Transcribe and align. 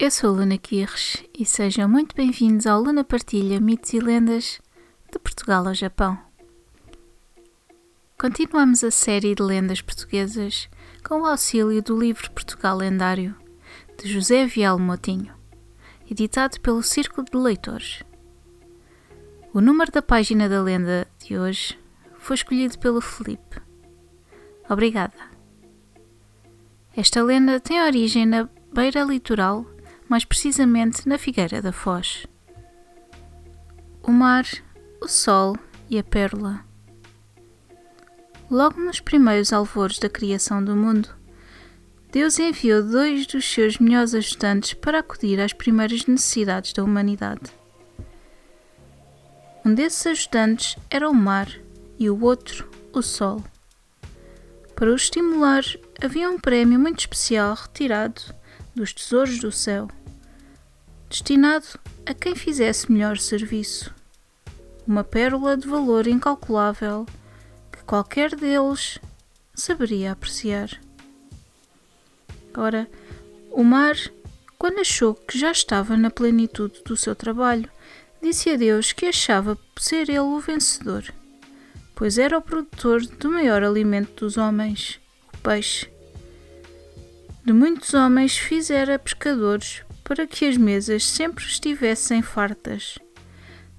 Eu 0.00 0.12
sou 0.12 0.30
Luna 0.30 0.56
Kirsch 0.56 1.24
e 1.36 1.44
sejam 1.44 1.88
muito 1.88 2.14
bem-vindos 2.14 2.68
ao 2.68 2.80
Luna 2.80 3.02
Partilha 3.02 3.60
Mitos 3.60 3.92
e 3.92 3.98
Lendas 3.98 4.60
de 5.10 5.18
Portugal 5.18 5.66
ao 5.66 5.74
Japão. 5.74 6.16
Continuamos 8.16 8.84
a 8.84 8.92
série 8.92 9.34
de 9.34 9.42
lendas 9.42 9.82
portuguesas 9.82 10.68
com 11.02 11.22
o 11.22 11.26
auxílio 11.26 11.82
do 11.82 11.98
livro 11.98 12.30
Portugal 12.30 12.76
Lendário 12.76 13.34
de 14.00 14.08
José 14.08 14.46
Vial 14.46 14.78
Motinho, 14.78 15.34
editado 16.08 16.60
pelo 16.60 16.80
Círculo 16.80 17.26
de 17.28 17.36
Leitores. 17.36 18.04
O 19.52 19.60
número 19.60 19.90
da 19.90 20.00
página 20.00 20.48
da 20.48 20.62
lenda 20.62 21.08
de 21.18 21.36
hoje 21.36 21.76
foi 22.18 22.36
escolhido 22.36 22.78
pelo 22.78 23.00
Felipe. 23.00 23.60
Obrigada. 24.70 25.18
Esta 26.96 27.20
lenda 27.20 27.58
tem 27.58 27.82
origem 27.82 28.24
na 28.24 28.48
beira 28.72 29.02
litoral 29.02 29.66
mais 30.08 30.24
precisamente 30.24 31.08
na 31.08 31.18
Figueira 31.18 31.60
da 31.60 31.72
Foz. 31.72 32.26
O 34.02 34.10
mar, 34.10 34.44
o 35.00 35.06
sol 35.06 35.56
e 35.90 35.98
a 35.98 36.02
pérola. 36.02 36.64
Logo 38.50 38.80
nos 38.80 39.00
primeiros 39.00 39.52
alvores 39.52 39.98
da 39.98 40.08
criação 40.08 40.64
do 40.64 40.74
mundo, 40.74 41.10
Deus 42.10 42.38
enviou 42.38 42.82
dois 42.82 43.26
dos 43.26 43.44
seus 43.44 43.78
melhores 43.78 44.14
ajudantes 44.14 44.72
para 44.72 45.00
acudir 45.00 45.38
às 45.38 45.52
primeiras 45.52 46.06
necessidades 46.06 46.72
da 46.72 46.82
humanidade. 46.82 47.52
Um 49.62 49.74
desses 49.74 50.06
ajudantes 50.06 50.76
era 50.88 51.10
o 51.10 51.14
mar 51.14 51.48
e 51.98 52.08
o 52.08 52.18
outro 52.24 52.66
o 52.94 53.02
sol. 53.02 53.44
Para 54.74 54.90
o 54.90 54.94
estimular, 54.94 55.62
havia 56.02 56.30
um 56.30 56.38
prémio 56.38 56.80
muito 56.80 57.00
especial 57.00 57.54
retirado 57.54 58.22
dos 58.74 58.94
tesouros 58.94 59.38
do 59.40 59.52
céu 59.52 59.88
destinado 61.08 61.66
a 62.04 62.12
quem 62.12 62.34
fizesse 62.34 62.90
melhor 62.90 63.18
serviço. 63.18 63.94
Uma 64.86 65.02
pérola 65.02 65.56
de 65.56 65.66
valor 65.66 66.06
incalculável 66.06 67.06
que 67.72 67.82
qualquer 67.84 68.34
deles 68.34 68.98
saberia 69.54 70.12
apreciar. 70.12 70.70
Ora, 72.56 72.88
o 73.50 73.62
mar, 73.62 73.96
quando 74.58 74.80
achou 74.80 75.14
que 75.14 75.38
já 75.38 75.50
estava 75.50 75.96
na 75.96 76.10
plenitude 76.10 76.82
do 76.84 76.96
seu 76.96 77.14
trabalho, 77.14 77.70
disse 78.22 78.50
a 78.50 78.56
Deus 78.56 78.92
que 78.92 79.06
achava 79.06 79.58
ser 79.78 80.08
ele 80.08 80.18
o 80.18 80.40
vencedor, 80.40 81.04
pois 81.94 82.18
era 82.18 82.36
o 82.36 82.42
produtor 82.42 83.00
do 83.06 83.30
maior 83.30 83.62
alimento 83.62 84.24
dos 84.24 84.36
homens, 84.36 85.00
o 85.32 85.38
peixe. 85.38 85.90
De 87.44 87.52
muitos 87.52 87.94
homens 87.94 88.36
fizera 88.36 88.98
pescadores 88.98 89.82
para 90.08 90.26
que 90.26 90.46
as 90.46 90.56
mesas 90.56 91.04
sempre 91.04 91.44
estivessem 91.44 92.22
fartas. 92.22 92.98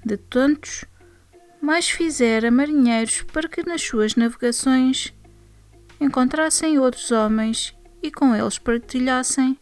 De 0.05 0.15
tantos, 0.15 0.85
mais 1.59 1.89
fizera 1.89 2.51
marinheiros 2.51 3.23
para 3.23 3.49
que 3.49 3.67
nas 3.67 3.81
suas 3.81 4.15
navegações 4.15 5.11
encontrassem 5.99 6.77
outros 6.77 7.09
homens 7.09 7.75
e 8.03 8.11
com 8.11 8.35
eles 8.35 8.59
partilhassem 8.59 9.57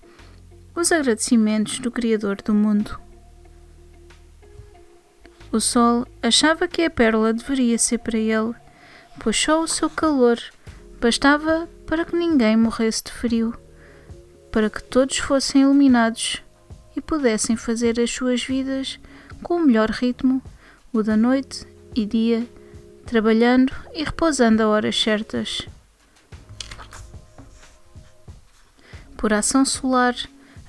os 0.76 0.92
agradecimentos 0.92 1.80
do 1.80 1.90
Criador 1.90 2.36
do 2.42 2.54
mundo. 2.54 3.00
O 5.54 5.62
sol 5.62 6.06
achava 6.22 6.68
que 6.68 6.84
a 6.84 6.90
pérola 6.90 7.32
deveria 7.32 7.78
ser 7.78 8.00
para 8.00 8.18
ele, 8.18 8.54
pois 9.24 9.38
só 9.38 9.64
o 9.64 9.68
seu 9.68 9.90
calor 9.90 10.38
bastava 11.00 11.68
para 11.86 12.04
que 12.04 12.16
ninguém 12.16 12.58
morresse 12.58 13.06
de 13.06 13.12
frio, 13.14 13.58
para 14.52 14.70
que 14.70 14.84
todos 14.84 15.18
fossem 15.18 15.62
iluminados 15.62 16.44
pudessem 17.08 17.56
fazer 17.56 18.00
as 18.00 18.12
suas 18.12 18.44
vidas 18.44 19.00
com 19.42 19.56
o 19.56 19.66
melhor 19.66 19.90
ritmo, 19.90 20.44
o 20.92 21.02
da 21.02 21.16
noite 21.16 21.66
e 21.96 22.06
dia, 22.06 22.46
trabalhando 23.06 23.74
e 23.94 24.04
repousando 24.04 24.62
a 24.62 24.68
horas 24.68 25.02
certas. 25.02 25.68
Por 29.16 29.34
ação 29.34 29.66
solar, 29.66 30.16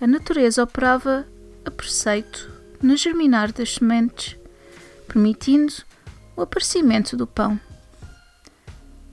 a 0.00 0.06
natureza 0.06 0.62
operava 0.62 1.26
a 1.65 1.71
preceito 1.71 2.50
no 2.81 2.97
germinar 2.97 3.53
das 3.53 3.75
sementes, 3.75 4.37
permitindo 5.09 5.75
o 6.37 6.43
aparecimento 6.43 7.16
do 7.16 7.26
pão. 7.26 7.60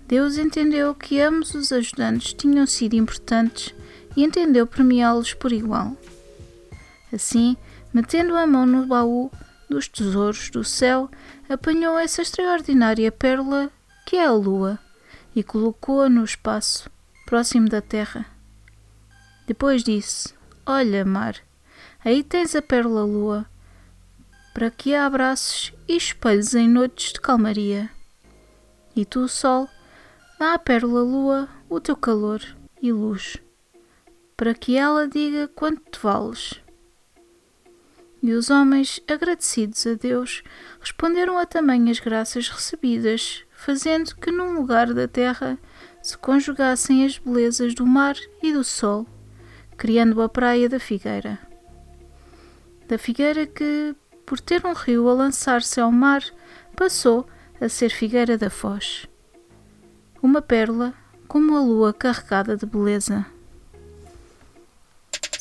Deus 0.07 0.38
entendeu 0.38 0.94
que 0.94 1.19
ambos 1.19 1.56
os 1.56 1.72
ajudantes 1.72 2.34
tinham 2.34 2.68
sido 2.68 2.94
importantes 2.94 3.74
e 4.16 4.24
entendeu 4.24 4.68
premiá-los 4.68 5.34
por 5.34 5.52
igual. 5.52 5.97
Assim, 7.16 7.56
metendo 7.94 8.36
a 8.36 8.46
mão 8.46 8.66
no 8.66 8.86
baú 8.86 9.31
dos 9.70 9.88
tesouros 9.88 10.50
do 10.50 10.66
céu, 10.66 11.09
apanhou 11.48 11.98
essa 11.98 12.22
extraordinária 12.22 13.09
pérola 13.09 13.72
que 14.06 14.18
é 14.18 14.26
a 14.26 14.31
lua 14.31 14.78
e 15.34 15.42
colocou-a 15.42 16.09
no 16.09 16.25
espaço, 16.25 16.90
próximo 17.25 17.70
da 17.70 17.81
terra. 17.81 18.25
Depois 19.48 19.81
disse: 19.81 20.34
Olha, 20.66 21.06
mar, 21.06 21.36
aí 22.04 22.22
tens 22.22 22.54
a 22.54 22.62
pérola 22.62 23.06
lua, 23.06 23.46
para 24.54 24.70
que 24.70 24.94
a 24.94 25.06
abraces 25.06 25.72
e 25.88 25.96
espelhes 25.96 26.54
em 26.54 26.68
noites 26.68 27.14
de 27.14 27.22
calmaria. 27.22 27.90
E 28.94 29.06
tu, 29.06 29.30
sol, 29.30 29.70
dá 30.38 30.56
à 30.56 30.59
pérola 30.59 31.02
lua 31.02 31.50
o 31.70 31.80
teu 31.80 31.96
calor 31.96 32.42
e 32.81 32.92
luz, 32.92 33.38
para 34.36 34.54
que 34.54 34.75
ela 34.75 35.08
diga 35.08 35.48
quanto 35.48 35.81
te 35.90 36.00
vales. 36.00 36.65
E 38.25 38.34
os 38.34 38.50
homens, 38.50 39.00
agradecidos 39.08 39.86
a 39.86 39.94
Deus, 39.94 40.41
responderam 40.81 41.38
a 41.38 41.46
tamanhas 41.46 42.00
graças 42.00 42.50
recebidas, 42.50 43.44
fazendo 43.52 44.16
que 44.16 44.31
num 44.31 44.56
lugar 44.56 44.91
da 44.96 45.08
terra 45.08 45.59
se 46.02 46.18
conjugassem 46.18 47.06
as 47.06 47.19
belezas 47.19 47.75
do 47.75 47.86
mar 47.86 48.16
e 48.41 48.52
do 48.52 48.63
sol, 48.63 49.06
criando 49.78 50.24
a 50.24 50.28
praia 50.28 50.68
da 50.68 50.80
Figueira. 50.80 51.38
Da 52.88 52.97
Figueira 52.97 53.46
que, 53.46 53.96
por 54.25 54.40
ter 54.40 54.66
um 54.66 54.74
rio 54.74 55.07
a 55.07 55.13
lançar-se 55.13 55.80
ao 55.80 55.92
mar, 55.92 56.24
passou 56.75 57.28
a 57.62 57.69
ser 57.69 57.92
Figueira 57.92 58.40
da 58.40 58.50
Foz. 58.50 59.07
Uma 60.19 60.42
pérola 60.42 60.96
como 61.28 61.56
a 61.56 61.62
lua 61.62 61.94
carregada 61.94 62.57
de 62.57 62.66
beleza. 62.66 63.24